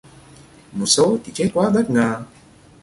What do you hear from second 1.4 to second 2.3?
quá bất ngờ